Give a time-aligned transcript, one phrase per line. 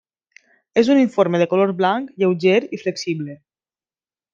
[0.83, 3.41] És un uniforme de color blanc, lleuger i flexible.